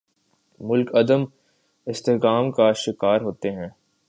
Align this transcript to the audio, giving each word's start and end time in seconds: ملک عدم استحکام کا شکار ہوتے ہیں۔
ملک 0.59 0.95
عدم 0.95 1.23
استحکام 1.85 2.51
کا 2.51 2.71
شکار 2.71 3.21
ہوتے 3.21 3.51
ہیں۔ 3.51 3.69